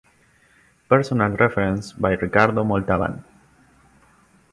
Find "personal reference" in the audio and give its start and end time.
0.89-1.93